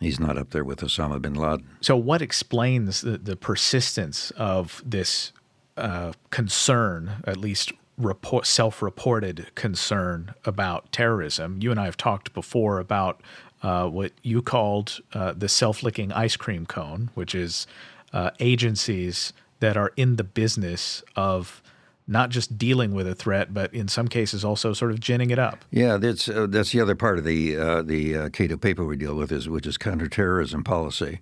He's 0.00 0.20
not 0.20 0.36
up 0.36 0.50
there 0.50 0.64
with 0.64 0.80
Osama 0.80 1.20
bin 1.20 1.34
Laden. 1.34 1.68
So, 1.80 1.96
what 1.96 2.22
explains 2.22 3.00
the, 3.00 3.18
the 3.18 3.36
persistence 3.36 4.30
of 4.32 4.82
this 4.84 5.32
uh, 5.76 6.12
concern, 6.30 7.22
at 7.24 7.36
least 7.36 7.72
report, 7.96 8.46
self-reported 8.46 9.54
concern 9.54 10.34
about 10.44 10.90
terrorism. 10.92 11.58
You 11.60 11.70
and 11.70 11.80
I 11.80 11.84
have 11.84 11.96
talked 11.96 12.32
before 12.32 12.78
about 12.78 13.20
uh, 13.62 13.88
what 13.88 14.12
you 14.22 14.40
called 14.40 15.00
uh, 15.12 15.34
the 15.36 15.48
self-licking 15.48 16.12
ice 16.12 16.36
cream 16.36 16.66
cone, 16.66 17.10
which 17.14 17.34
is 17.34 17.66
uh, 18.12 18.30
agencies 18.38 19.32
that 19.60 19.76
are 19.76 19.92
in 19.96 20.16
the 20.16 20.24
business 20.24 21.02
of 21.16 21.62
not 22.08 22.30
just 22.30 22.56
dealing 22.56 22.94
with 22.94 23.06
a 23.06 23.14
threat, 23.14 23.52
but 23.52 23.72
in 23.72 23.86
some 23.86 24.08
cases 24.08 24.44
also 24.44 24.72
sort 24.72 24.90
of 24.90 24.98
ginning 24.98 25.30
it 25.30 25.38
up. 25.38 25.64
Yeah, 25.70 25.98
that's 25.98 26.28
uh, 26.28 26.46
that's 26.48 26.72
the 26.72 26.80
other 26.80 26.94
part 26.94 27.18
of 27.18 27.24
the 27.24 27.56
uh, 27.56 27.82
the 27.82 28.16
uh, 28.16 28.28
Cato 28.30 28.56
paper 28.56 28.84
we 28.84 28.96
deal 28.96 29.14
with 29.14 29.30
is 29.30 29.48
which 29.48 29.66
is 29.66 29.76
counterterrorism 29.76 30.64
policy. 30.64 31.20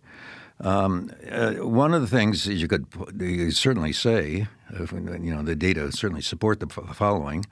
Um, 0.60 1.10
uh, 1.30 1.54
one 1.54 1.92
of 1.92 2.00
the 2.00 2.06
things 2.06 2.46
you 2.46 2.66
could 2.66 2.86
you 3.18 3.50
certainly 3.50 3.92
say, 3.92 4.46
if, 4.70 4.90
you 4.90 5.34
know, 5.34 5.42
the 5.42 5.54
data 5.54 5.92
certainly 5.92 6.22
support 6.22 6.60
the 6.60 6.66
following, 6.66 7.44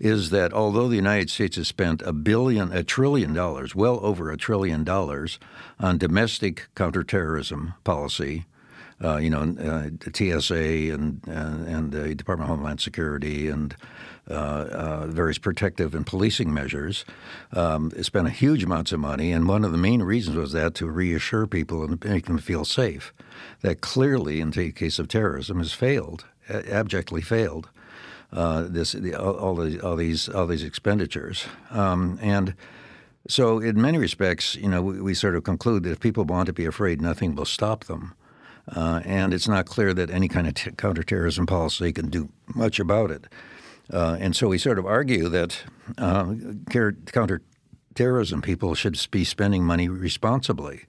is 0.00 0.30
that 0.30 0.52
although 0.52 0.88
the 0.88 0.96
United 0.96 1.30
States 1.30 1.56
has 1.56 1.68
spent 1.68 2.02
a 2.02 2.12
billion, 2.12 2.72
a 2.72 2.82
trillion 2.82 3.32
dollars, 3.32 3.76
well 3.76 4.00
over 4.02 4.32
a 4.32 4.36
trillion 4.36 4.82
dollars, 4.82 5.38
on 5.78 5.98
domestic 5.98 6.68
counterterrorism 6.74 7.74
policy, 7.84 8.46
uh, 8.56 8.57
you 9.00 9.30
know, 9.30 9.42
uh, 9.42 9.90
TSA 10.12 10.92
and, 10.92 11.20
and, 11.26 11.66
and 11.68 11.92
the 11.92 12.14
Department 12.14 12.50
of 12.50 12.56
Homeland 12.56 12.80
Security 12.80 13.48
and 13.48 13.76
uh, 14.30 14.34
uh, 14.70 15.06
various 15.06 15.38
protective 15.38 15.94
and 15.94 16.06
policing 16.06 16.52
measures. 16.52 17.06
Um, 17.52 17.90
spent 18.02 18.26
a 18.26 18.30
huge 18.30 18.62
amounts 18.62 18.92
of 18.92 19.00
money, 19.00 19.32
and 19.32 19.48
one 19.48 19.64
of 19.64 19.72
the 19.72 19.78
main 19.78 20.02
reasons 20.02 20.36
was 20.36 20.52
that 20.52 20.74
to 20.74 20.86
reassure 20.86 21.46
people 21.46 21.82
and 21.82 22.04
make 22.04 22.26
them 22.26 22.36
feel 22.36 22.66
safe. 22.66 23.14
That 23.62 23.80
clearly, 23.80 24.40
in 24.40 24.50
the 24.50 24.70
case 24.72 24.98
of 24.98 25.08
terrorism, 25.08 25.58
has 25.58 25.72
failed, 25.72 26.26
abjectly 26.50 27.22
failed. 27.22 27.70
Uh, 28.30 28.66
this 28.68 28.92
the, 28.92 29.14
all, 29.14 29.56
all 29.80 29.96
these 29.96 30.28
all 30.28 30.46
these 30.46 30.62
expenditures, 30.62 31.46
um, 31.70 32.18
and 32.20 32.54
so 33.28 33.60
in 33.60 33.80
many 33.80 33.96
respects, 33.96 34.56
you 34.56 34.68
know, 34.68 34.82
we, 34.82 35.00
we, 35.00 35.14
sort 35.14 35.36
of 35.36 35.44
conclude 35.44 35.84
that 35.84 35.92
if 35.92 36.00
people 36.00 36.24
want 36.24 36.46
to 36.46 36.52
be 36.52 36.66
afraid, 36.66 37.00
nothing 37.00 37.34
will 37.34 37.46
stop 37.46 37.84
them. 37.84 38.14
Uh, 38.74 39.00
and 39.04 39.32
it's 39.32 39.48
not 39.48 39.66
clear 39.66 39.94
that 39.94 40.10
any 40.10 40.28
kind 40.28 40.46
of 40.46 40.54
t- 40.54 40.70
counterterrorism 40.72 41.46
policy 41.46 41.92
can 41.92 42.10
do 42.10 42.28
much 42.54 42.78
about 42.78 43.10
it. 43.10 43.24
Uh, 43.92 44.16
and 44.20 44.36
so 44.36 44.48
we 44.48 44.58
sort 44.58 44.78
of 44.78 44.86
argue 44.86 45.28
that 45.28 45.62
uh, 45.96 46.34
counterterrorism 47.06 48.42
people 48.42 48.74
should 48.74 49.00
be 49.10 49.24
spending 49.24 49.64
money 49.64 49.88
responsibly. 49.88 50.82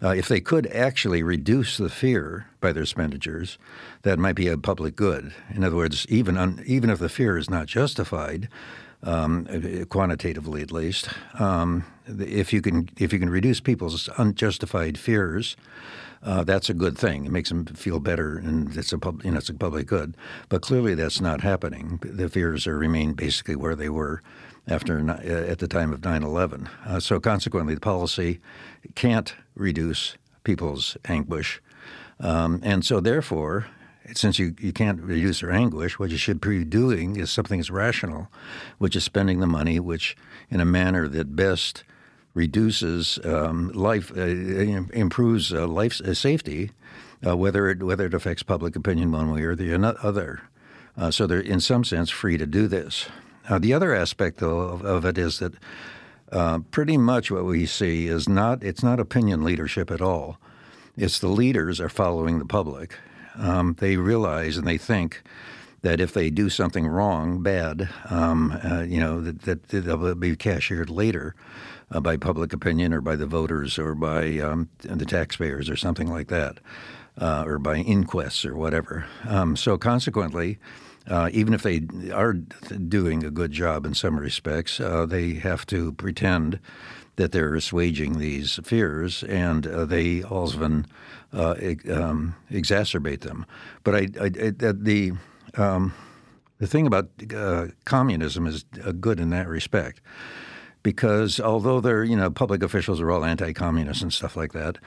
Uh, 0.00 0.10
if 0.10 0.28
they 0.28 0.40
could 0.40 0.68
actually 0.68 1.24
reduce 1.24 1.76
the 1.76 1.88
fear 1.88 2.46
by 2.60 2.72
their 2.72 2.84
expenditures, 2.84 3.58
that 4.02 4.18
might 4.18 4.36
be 4.36 4.46
a 4.46 4.56
public 4.56 4.94
good. 4.94 5.34
In 5.52 5.64
other 5.64 5.74
words, 5.74 6.06
even 6.08 6.36
un, 6.36 6.62
even 6.66 6.88
if 6.88 7.00
the 7.00 7.08
fear 7.08 7.36
is 7.36 7.50
not 7.50 7.66
justified, 7.66 8.48
um, 9.02 9.46
quantitatively 9.88 10.62
at 10.62 10.70
least, 10.70 11.08
um, 11.40 11.84
if 12.06 12.52
you 12.52 12.62
can 12.62 12.88
if 12.96 13.12
you 13.12 13.18
can 13.18 13.30
reduce 13.30 13.60
people's 13.60 14.08
unjustified 14.18 14.98
fears, 14.98 15.56
uh, 16.22 16.44
that's 16.44 16.68
a 16.68 16.74
good 16.74 16.98
thing. 16.98 17.26
It 17.26 17.32
makes 17.32 17.48
them 17.48 17.64
feel 17.66 18.00
better, 18.00 18.36
and 18.36 18.76
it's 18.76 18.92
a 18.92 18.98
pub, 18.98 19.22
you 19.24 19.30
know 19.30 19.38
it's 19.38 19.48
a 19.48 19.54
public 19.54 19.86
good. 19.86 20.16
But 20.48 20.62
clearly, 20.62 20.94
that's 20.94 21.20
not 21.20 21.40
happening. 21.42 22.00
The 22.02 22.28
fears 22.28 22.66
are 22.66 22.78
remain 22.78 23.14
basically 23.14 23.56
where 23.56 23.76
they 23.76 23.88
were 23.88 24.22
after 24.66 24.98
uh, 24.98 25.22
at 25.22 25.58
the 25.58 25.68
time 25.68 25.92
of 25.92 26.00
9/11. 26.00 26.68
Uh, 26.84 27.00
so 27.00 27.20
consequently, 27.20 27.74
the 27.74 27.80
policy 27.80 28.40
can't 28.94 29.34
reduce 29.54 30.16
people's 30.44 30.96
anguish, 31.06 31.60
um, 32.20 32.60
and 32.62 32.84
so 32.84 33.00
therefore. 33.00 33.66
Since 34.14 34.38
you, 34.38 34.54
you 34.58 34.72
can't 34.72 35.02
reduce 35.02 35.40
their 35.40 35.52
anguish, 35.52 35.98
what 35.98 36.08
you 36.08 36.16
should 36.16 36.40
be 36.40 36.64
doing 36.64 37.16
is 37.16 37.30
something 37.30 37.58
that's 37.58 37.68
rational, 37.68 38.28
which 38.78 38.96
is 38.96 39.04
spending 39.04 39.40
the 39.40 39.46
money, 39.46 39.78
which 39.78 40.16
in 40.48 40.60
a 40.60 40.64
manner 40.64 41.08
that 41.08 41.36
best 41.36 41.84
reduces 42.38 43.18
um, 43.24 43.68
life, 43.72 44.12
uh, 44.16 44.22
improves 44.22 45.52
uh, 45.52 45.66
life 45.66 46.00
uh, 46.00 46.14
safety, 46.14 46.70
uh, 47.26 47.36
whether 47.36 47.68
it 47.68 47.82
whether 47.82 48.06
it 48.06 48.14
affects 48.14 48.44
public 48.44 48.76
opinion 48.76 49.10
one 49.10 49.32
way 49.32 49.42
or 49.42 49.56
the 49.56 49.74
other. 50.02 50.42
Uh, 50.96 51.10
so 51.10 51.26
they're 51.26 51.40
in 51.40 51.60
some 51.60 51.82
sense 51.82 52.10
free 52.10 52.38
to 52.38 52.46
do 52.46 52.68
this. 52.68 53.08
the 53.58 53.74
other 53.74 53.92
aspect 53.92 54.38
though 54.38 54.60
of, 54.60 54.84
of 54.84 55.04
it 55.04 55.18
is 55.18 55.40
that 55.40 55.54
pretty 56.70 56.96
much 56.96 57.30
what 57.30 57.44
we 57.44 57.66
see 57.66 58.06
is 58.06 58.28
not 58.28 58.62
it's 58.62 58.84
not 58.84 59.00
opinion 59.00 59.42
leadership 59.42 59.90
at 59.90 60.00
all. 60.00 60.38
It's 60.96 61.18
the 61.18 61.28
leaders 61.42 61.80
are 61.80 61.88
following 61.88 62.38
the 62.38 62.44
public. 62.58 62.94
Um, 63.36 63.76
they 63.78 63.96
realize 63.96 64.56
and 64.56 64.66
they 64.66 64.78
think 64.78 65.22
that 65.82 66.00
if 66.00 66.12
they 66.12 66.28
do 66.30 66.50
something 66.50 66.86
wrong, 66.86 67.40
bad, 67.42 67.88
um, 68.10 68.50
uh, 68.64 68.82
you 68.82 68.98
know, 68.98 69.20
that, 69.20 69.42
that, 69.42 69.68
they'll 69.68 70.14
be 70.16 70.34
cashiered 70.34 70.90
later 70.90 71.36
uh, 71.90 72.00
by 72.00 72.16
public 72.16 72.52
opinion 72.52 72.92
or 72.92 73.00
by 73.00 73.16
the 73.16 73.26
voters 73.26 73.78
or 73.78 73.94
by 73.94 74.38
um, 74.38 74.68
the 74.80 75.06
taxpayers 75.06 75.70
or 75.70 75.76
something 75.76 76.08
like 76.08 76.28
that, 76.28 76.58
uh, 77.18 77.44
or 77.46 77.58
by 77.58 77.76
inquests 77.76 78.44
or 78.44 78.56
whatever. 78.56 79.06
Um, 79.26 79.56
so 79.56 79.78
consequently, 79.78 80.58
uh, 81.08 81.30
even 81.32 81.54
if 81.54 81.62
they 81.62 81.86
are 82.12 82.34
doing 82.34 83.24
a 83.24 83.30
good 83.30 83.52
job 83.52 83.86
in 83.86 83.94
some 83.94 84.18
respects, 84.18 84.78
uh, 84.78 85.06
they 85.06 85.34
have 85.34 85.64
to 85.66 85.92
pretend 85.92 86.60
that 87.16 87.32
they're 87.32 87.54
assuaging 87.54 88.18
these 88.18 88.60
fears, 88.62 89.24
and 89.24 89.66
uh, 89.66 89.84
they 89.84 90.22
often 90.22 90.86
uh, 91.32 91.54
um, 91.90 92.34
exacerbate 92.50 93.20
them. 93.20 93.44
But 93.82 93.94
I, 93.94 94.08
I, 94.20 94.24
I 94.24 94.72
the 94.72 95.12
um, 95.56 95.94
the 96.58 96.66
thing 96.66 96.86
about 96.86 97.08
uh, 97.34 97.68
communism 97.84 98.46
is 98.46 98.64
uh, 98.84 98.92
good 98.92 99.18
in 99.18 99.30
that 99.30 99.48
respect 99.48 100.00
because 100.82 101.40
although 101.40 101.80
they're 101.80 102.04
you 102.04 102.16
know 102.16 102.30
public 102.30 102.62
officials 102.62 103.00
are 103.00 103.10
all 103.10 103.24
anti-communist 103.24 104.02
and 104.02 104.12
stuff 104.12 104.36
like 104.36 104.52
that, 104.52 104.78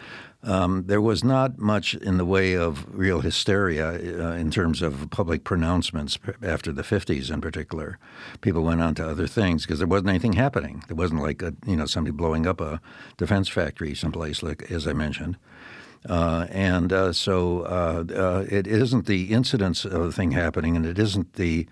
um, 0.43 0.85
there 0.87 1.01
was 1.01 1.23
not 1.23 1.59
much 1.59 1.93
in 1.95 2.17
the 2.17 2.25
way 2.25 2.53
of 2.53 2.85
real 2.97 3.21
hysteria 3.21 3.89
uh, 3.89 4.33
in 4.33 4.49
terms 4.51 4.81
of 4.81 5.09
public 5.11 5.43
pronouncements 5.43 6.17
after 6.41 6.71
the 6.71 6.81
50s 6.81 7.31
in 7.31 7.41
particular. 7.41 7.97
People 8.41 8.63
went 8.63 8.81
on 8.81 8.95
to 8.95 9.07
other 9.07 9.27
things 9.27 9.65
because 9.65 9.79
there 9.79 9.87
wasn't 9.87 10.09
anything 10.09 10.33
happening. 10.33 10.83
There 10.87 10.95
wasn't 10.95 11.21
like 11.21 11.41
a, 11.41 11.53
you 11.65 11.75
know 11.75 11.85
somebody 11.85 12.15
blowing 12.15 12.47
up 12.47 12.61
a 12.61 12.81
defense 13.17 13.49
factory 13.49 13.93
someplace, 13.93 14.41
like 14.41 14.71
as 14.71 14.87
I 14.87 14.93
mentioned. 14.93 15.37
Uh, 16.09 16.47
and 16.49 16.91
uh, 16.91 17.13
so 17.13 17.61
uh, 17.61 18.03
uh, 18.15 18.45
it 18.49 18.65
isn't 18.65 19.05
the 19.05 19.31
incidence 19.31 19.85
of 19.85 20.03
the 20.03 20.11
thing 20.11 20.31
happening, 20.31 20.75
and 20.75 20.85
it 20.85 20.97
isn't 20.97 21.33
the 21.33 21.67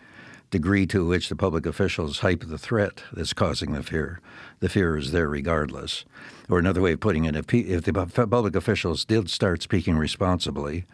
degree 0.49 0.85
to 0.87 1.05
which 1.05 1.29
the 1.29 1.35
public 1.35 1.65
officials 1.65 2.19
hype 2.19 2.43
the 2.47 2.57
threat 2.57 3.03
that's 3.13 3.33
causing 3.33 3.73
the 3.73 3.83
fear. 3.83 4.19
The 4.59 4.69
fear 4.69 4.97
is 4.97 5.11
there 5.11 5.29
regardless. 5.29 6.05
Or 6.49 6.57
another 6.59 6.81
way 6.81 6.93
of 6.93 6.99
putting 6.99 7.25
it, 7.25 7.35
if, 7.35 7.53
if 7.53 7.83
the 7.83 7.93
public 7.93 8.55
officials 8.55 9.05
did 9.05 9.29
start 9.29 9.61
speaking 9.61 9.97
responsibly 9.97 10.85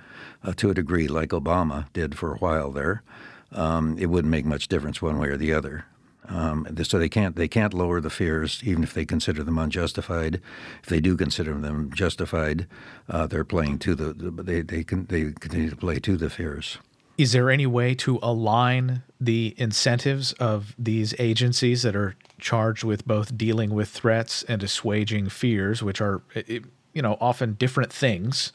uh, 0.43 0.53
to 0.53 0.69
a 0.69 0.74
degree, 0.74 1.07
like 1.07 1.29
Obama 1.29 1.91
did 1.93 2.17
for 2.17 2.33
a 2.33 2.38
while 2.38 2.71
there, 2.71 3.03
um, 3.51 3.97
it 3.97 4.07
wouldn't 4.07 4.31
make 4.31 4.45
much 4.45 4.67
difference 4.67 5.01
one 5.01 5.17
way 5.17 5.29
or 5.29 5.38
the 5.38 5.53
other. 5.53 5.85
Um, 6.27 6.67
so 6.83 6.97
they 6.97 7.09
can't 7.09 7.35
they 7.35 7.47
can't 7.47 7.74
lower 7.74 8.01
the 8.01 8.09
fears 8.09 8.62
even 8.63 8.81
if 8.83 8.95
they 8.95 9.05
consider 9.05 9.43
them 9.43 9.59
unjustified. 9.59 10.41
If 10.81 10.89
they 10.89 11.00
do 11.00 11.15
consider 11.15 11.53
them 11.53 11.91
justified, 11.93 12.67
uh, 13.07 13.27
they're 13.27 13.45
playing 13.45 13.79
to 13.79 13.93
the, 13.93 14.13
the 14.13 14.31
they 14.43 14.62
they, 14.62 14.83
can, 14.83 15.05
they 15.05 15.31
continue 15.33 15.69
to 15.69 15.75
play 15.75 16.00
to 16.00 16.17
the 16.17 16.31
fears. 16.31 16.79
Is 17.17 17.31
there 17.31 17.50
any 17.50 17.65
way 17.65 17.95
to 17.95 18.19
align 18.22 19.03
the 19.19 19.55
incentives 19.57 20.34
of 20.34 20.75
these 20.77 21.13
agencies 21.17 21.81
that 21.84 21.95
are 21.95 22.15
charged 22.39 22.84
with 22.84 23.07
both 23.07 23.38
dealing 23.38 23.74
with 23.74 23.89
threats 23.89 24.43
and 24.43 24.62
assuaging 24.62 25.29
fears, 25.29 25.81
which 25.81 26.01
are, 26.01 26.22
you 26.45 27.01
know, 27.01 27.17
often 27.22 27.53
different 27.53 27.93
things? 27.93 28.51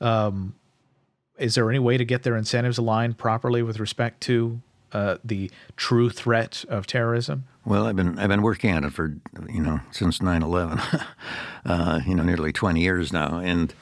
Um, 0.00 0.54
is 1.38 1.56
there 1.56 1.68
any 1.68 1.80
way 1.80 1.96
to 1.96 2.04
get 2.04 2.22
their 2.22 2.36
incentives 2.36 2.78
aligned 2.78 3.18
properly 3.18 3.62
with 3.62 3.80
respect 3.80 4.20
to 4.22 4.60
uh, 4.92 5.18
the 5.24 5.50
true 5.76 6.08
threat 6.08 6.64
of 6.68 6.86
terrorism? 6.86 7.44
Well, 7.64 7.86
I've 7.86 7.96
been 7.96 8.18
I've 8.18 8.28
been 8.28 8.42
working 8.42 8.72
on 8.72 8.84
it 8.84 8.92
for 8.92 9.16
you 9.48 9.60
know 9.60 9.80
since 9.90 10.20
9/11, 10.20 11.04
uh, 11.64 12.00
you 12.06 12.14
know, 12.14 12.22
nearly 12.22 12.52
20 12.52 12.80
years 12.80 13.12
now, 13.12 13.38
and 13.38 13.74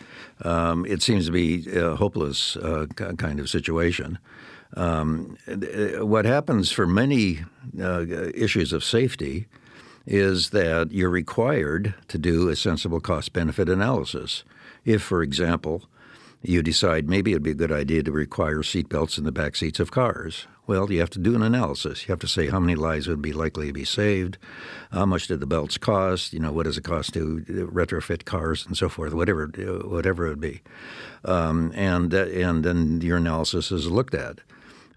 um, 0.45 0.85
it 0.87 1.03
seems 1.03 1.27
to 1.27 1.33
be 1.33 1.67
a 1.75 1.97
hopeless 1.97 2.57
uh, 2.57 2.87
kind 2.97 3.41
of 3.41 3.49
situation. 3.49 4.19
Um, 4.77 5.37
what 5.99 6.25
happens 6.25 6.73
for 6.73 6.87
many 6.87 7.45
uh, 7.79 8.07
issues 8.35 8.73
of 8.73 8.83
safety 8.83 9.47
is 10.07 10.51
that 10.51 10.91
you're 10.91 11.11
required 11.11 11.95
to 12.09 12.19
do 12.19 12.49
a 12.49 12.57
sensible 12.57 13.01
cost 13.01 13.33
benefit 13.33 13.69
analysis. 13.69 14.45
If, 14.85 15.03
for 15.03 15.23
example, 15.23 15.85
you 16.43 16.63
decide 16.63 17.09
maybe 17.09 17.33
it'd 17.33 17.43
be 17.43 17.53
a 17.53 17.55
good 17.55 17.73
idea 17.73 18.03
to 18.03 18.13
require 18.13 18.59
seatbelts 18.59 19.19
in 19.19 19.25
the 19.25 19.33
back 19.33 19.57
seats 19.57 19.81
of 19.81 19.91
cars. 19.91 20.47
Well, 20.67 20.93
you 20.93 21.01
have 21.01 21.11
to 21.11 21.19
do 21.19 21.35
an 21.35 21.43
analysis. 21.43 22.07
You 22.07 22.13
have 22.13 22.21
to 22.21 22.29
say 22.29 22.49
how 22.49 22.61
many 22.61 22.77
lives 22.77 23.09
would 23.09 23.21
be 23.21 23.33
likely 23.33 23.67
to 23.67 23.73
be 23.73 23.85
saved, 23.85 24.39
how 24.93 25.07
much 25.07 25.27
did 25.27 25.41
the 25.41 25.47
belts 25.47 25.77
cost, 25.77 26.33
you 26.33 26.39
know, 26.39 26.53
what 26.53 26.65
does 26.65 26.79
it 26.79 26.85
cost 26.85 27.15
to 27.15 27.45
retrofit 27.73 28.25
cars 28.25 28.65
and 28.67 28.77
so 28.77 28.89
forth, 28.89 29.13
whatever 29.13 29.47
whatever 29.85 30.27
it 30.27 30.31
would 30.31 30.41
be, 30.41 30.63
um, 31.25 31.73
and 31.75 32.15
and 32.15 32.65
then 32.65 33.01
your 33.01 33.17
analysis 33.17 33.73
is 33.73 33.91
looked 33.91 34.15
at. 34.15 34.39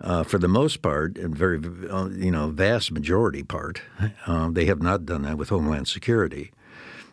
Uh, 0.02 0.24
for 0.24 0.38
the 0.38 0.48
most 0.50 0.82
part, 0.82 1.18
and 1.18 1.36
very, 1.36 1.58
uh, 1.90 2.10
you 2.10 2.30
know, 2.30 2.50
vast 2.50 2.92
majority 2.92 3.44
part, 3.44 3.82
uh, 4.28 4.50
they 4.52 4.66
have 4.66 4.82
not 4.82 5.06
done 5.06 5.22
that 5.22 5.38
with 5.38 5.50
Homeland 5.50 5.88
Security. 5.88 6.52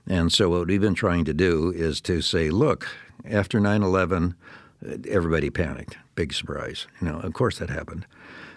And 0.08 0.32
so 0.32 0.50
what 0.50 0.66
we've 0.66 0.80
been 0.80 0.94
trying 0.94 1.24
to 1.26 1.32
do 1.32 1.72
is 1.74 2.00
to 2.02 2.20
say, 2.20 2.50
look, 2.50 2.88
after 3.28 3.60
9/11, 3.60 4.34
everybody 5.08 5.50
panicked. 5.50 5.96
Big 6.14 6.32
surprise. 6.32 6.86
You 7.00 7.08
know, 7.08 7.20
of 7.20 7.32
course 7.32 7.58
that 7.58 7.70
happened. 7.70 8.06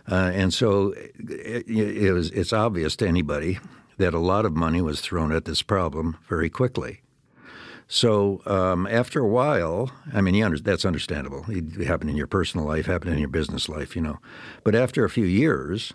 Uh, 0.09 0.31
and 0.33 0.53
so 0.53 0.93
it, 1.17 1.67
it 1.67 2.13
was, 2.13 2.29
it's 2.31 2.53
obvious 2.53 2.95
to 2.97 3.07
anybody 3.07 3.59
that 3.97 4.13
a 4.13 4.19
lot 4.19 4.45
of 4.45 4.55
money 4.55 4.81
was 4.81 5.01
thrown 5.01 5.31
at 5.31 5.45
this 5.45 5.61
problem 5.61 6.17
very 6.27 6.49
quickly. 6.49 7.01
So 7.87 8.41
um, 8.45 8.87
after 8.87 9.19
a 9.19 9.27
while, 9.27 9.91
I 10.13 10.21
mean, 10.21 10.41
under, 10.43 10.59
that's 10.59 10.85
understandable. 10.85 11.45
It 11.47 11.85
happened 11.85 12.09
in 12.09 12.15
your 12.15 12.27
personal 12.27 12.65
life, 12.65 12.87
happened 12.87 13.13
in 13.13 13.19
your 13.19 13.29
business 13.29 13.69
life, 13.69 13.95
you 13.95 14.01
know. 14.01 14.17
But 14.63 14.75
after 14.75 15.05
a 15.05 15.09
few 15.09 15.25
years, 15.25 15.93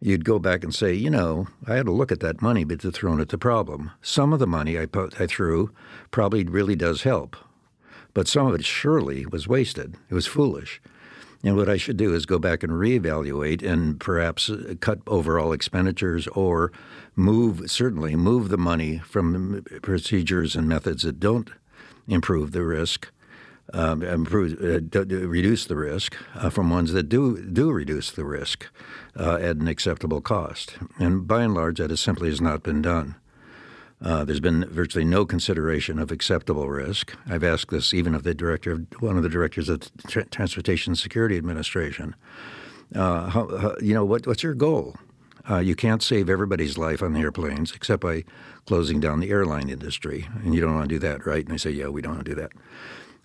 you'd 0.00 0.24
go 0.24 0.38
back 0.38 0.62
and 0.62 0.74
say, 0.74 0.92
you 0.92 1.08
know, 1.08 1.48
I 1.66 1.76
had 1.76 1.86
to 1.86 1.92
look 1.92 2.12
at 2.12 2.20
that 2.20 2.42
money, 2.42 2.64
but 2.64 2.84
it's 2.84 2.98
thrown 2.98 3.20
at 3.20 3.30
the 3.30 3.38
problem. 3.38 3.90
Some 4.02 4.34
of 4.34 4.38
the 4.38 4.46
money 4.46 4.78
I 4.78 4.84
put, 4.86 5.18
I 5.18 5.26
threw 5.26 5.70
probably 6.10 6.44
really 6.44 6.76
does 6.76 7.02
help, 7.02 7.36
but 8.14 8.28
some 8.28 8.46
of 8.46 8.54
it 8.54 8.64
surely 8.64 9.26
was 9.26 9.46
wasted. 9.48 9.96
It 10.08 10.14
was 10.14 10.26
foolish. 10.26 10.80
And 11.44 11.56
what 11.56 11.68
I 11.68 11.76
should 11.76 11.98
do 11.98 12.14
is 12.14 12.24
go 12.24 12.38
back 12.38 12.62
and 12.62 12.72
reevaluate 12.72 13.62
and 13.62 14.00
perhaps 14.00 14.48
uh, 14.48 14.74
cut 14.80 15.00
overall 15.06 15.52
expenditures 15.52 16.26
or 16.28 16.72
move, 17.16 17.70
certainly 17.70 18.16
move 18.16 18.48
the 18.48 18.56
money 18.56 18.98
from 18.98 19.62
procedures 19.82 20.56
and 20.56 20.66
methods 20.66 21.02
that 21.02 21.20
don't 21.20 21.50
improve 22.08 22.52
the 22.52 22.64
risk, 22.64 23.12
um, 23.74 24.02
improve, 24.02 24.58
uh, 24.62 25.04
reduce 25.04 25.66
the 25.66 25.76
risk, 25.76 26.16
uh, 26.34 26.48
from 26.48 26.70
ones 26.70 26.92
that 26.92 27.10
do, 27.10 27.44
do 27.44 27.70
reduce 27.70 28.10
the 28.10 28.24
risk 28.24 28.66
uh, 29.14 29.34
at 29.34 29.56
an 29.56 29.68
acceptable 29.68 30.22
cost. 30.22 30.78
And 30.98 31.28
by 31.28 31.42
and 31.42 31.52
large, 31.52 31.78
that 31.78 31.90
has 31.90 32.00
simply 32.00 32.30
has 32.30 32.40
not 32.40 32.62
been 32.62 32.80
done. 32.80 33.16
Uh, 34.04 34.22
there's 34.22 34.40
been 34.40 34.66
virtually 34.68 35.04
no 35.04 35.24
consideration 35.24 35.98
of 35.98 36.12
acceptable 36.12 36.68
risk. 36.68 37.16
I've 37.26 37.42
asked 37.42 37.70
this 37.70 37.94
even 37.94 38.14
of 38.14 38.22
the 38.22 38.34
director, 38.34 38.72
of 38.72 38.86
one 39.00 39.16
of 39.16 39.22
the 39.22 39.30
directors 39.30 39.70
of 39.70 39.80
the 39.80 40.24
Transportation 40.30 40.94
Security 40.94 41.38
Administration. 41.38 42.14
Uh, 42.94 43.30
how, 43.30 43.56
how, 43.56 43.74
you 43.80 43.94
know, 43.94 44.04
what, 44.04 44.26
what's 44.26 44.42
your 44.42 44.52
goal? 44.52 44.94
Uh, 45.48 45.58
you 45.58 45.74
can't 45.74 46.02
save 46.02 46.28
everybody's 46.28 46.76
life 46.76 47.02
on 47.02 47.14
the 47.14 47.20
airplanes 47.20 47.72
except 47.72 48.02
by 48.02 48.24
closing 48.66 49.00
down 49.00 49.20
the 49.20 49.30
airline 49.30 49.70
industry, 49.70 50.26
and 50.42 50.54
you 50.54 50.60
don't 50.60 50.74
want 50.74 50.86
to 50.88 50.94
do 50.94 50.98
that, 50.98 51.26
right? 51.26 51.44
And 51.44 51.54
they 51.54 51.58
say, 51.58 51.70
yeah, 51.70 51.88
we 51.88 52.02
don't 52.02 52.14
want 52.14 52.26
to 52.26 52.34
do 52.34 52.40
that. 52.40 52.52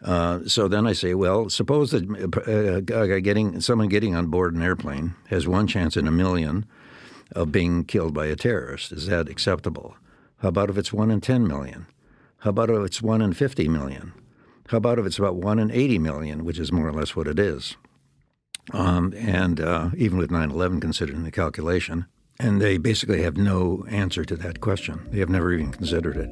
Uh, 0.01 0.39
so 0.48 0.69
then 0.69 0.88
I 0.88 0.93
say, 0.93 1.13
well, 1.13 1.50
suppose 1.50 1.91
that 1.91 2.05
uh, 2.48 3.19
getting 3.19 3.59
someone 3.59 3.89
getting 3.89 4.15
on 4.15 4.27
board 4.27 4.55
an 4.55 4.62
airplane 4.62 5.15
has 5.27 5.45
one 5.45 5.67
chance 5.67 5.98
in 5.98 6.07
a 6.07 6.12
million 6.12 6.65
of 7.33 7.51
being 7.51 7.83
killed 7.83 8.13
by 8.13 8.27
a 8.27 8.38
terrorist. 8.38 8.93
Is 8.93 9.07
that 9.07 9.27
acceptable? 9.27 9.95
How 10.39 10.50
about 10.50 10.69
if 10.69 10.77
it's 10.77 10.93
1 10.93 11.12
in 11.12 11.22
10 11.22 11.48
million? 11.48 11.88
How 12.39 12.51
about 12.51 12.69
if 12.69 12.86
it's 12.86 13.01
1 13.01 13.22
in 13.22 13.34
50 13.34 13.67
million? 13.67 14.13
How 14.67 14.77
about 14.77 15.00
if 15.00 15.05
it's 15.05 15.19
about 15.19 15.36
1 15.36 15.60
in 15.60 15.69
80 15.72 16.00
million, 16.00 16.46
which 16.46 16.60
is 16.60 16.72
more 16.72 16.88
or 16.88 16.93
less 16.93 17.15
what 17.15 17.27
it 17.27 17.38
is? 17.38 17.75
Um, 18.72 19.13
and 19.17 19.60
uh, 19.60 19.89
even 19.98 20.17
with 20.17 20.31
9 20.31 20.51
11 20.51 20.79
considered 20.79 21.15
in 21.15 21.24
the 21.24 21.31
calculation. 21.31 22.05
And 22.39 22.62
they 22.62 22.77
basically 22.77 23.22
have 23.24 23.36
no 23.36 23.86
answer 23.89 24.24
to 24.24 24.38
that 24.38 24.62
question. 24.62 25.08
They 25.12 25.19
have 25.19 25.29
never 25.29 25.51
even 25.51 25.72
considered 25.72 26.15
it. 26.15 26.31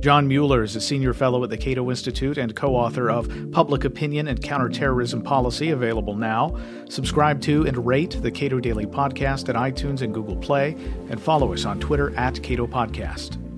John 0.00 0.26
Mueller 0.26 0.62
is 0.62 0.76
a 0.76 0.80
senior 0.80 1.12
fellow 1.12 1.44
at 1.44 1.50
the 1.50 1.58
Cato 1.58 1.90
Institute 1.90 2.38
and 2.38 2.56
co 2.56 2.74
author 2.74 3.10
of 3.10 3.28
Public 3.52 3.84
Opinion 3.84 4.28
and 4.28 4.42
Counterterrorism 4.42 5.20
Policy, 5.20 5.70
available 5.70 6.16
now. 6.16 6.58
Subscribe 6.88 7.38
to 7.42 7.66
and 7.66 7.86
rate 7.86 8.16
the 8.22 8.30
Cato 8.30 8.60
Daily 8.60 8.86
Podcast 8.86 9.50
at 9.50 9.56
iTunes 9.56 10.00
and 10.00 10.14
Google 10.14 10.36
Play, 10.36 10.74
and 11.10 11.20
follow 11.20 11.52
us 11.52 11.66
on 11.66 11.78
Twitter 11.80 12.16
at 12.16 12.42
Cato 12.42 12.66
Podcast. 12.66 13.49